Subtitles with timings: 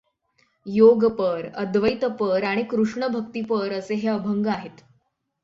[0.65, 4.81] योगपर, अद्वैतपर आणि कृष्णभक्तिपर असे हे अभंग आहेत.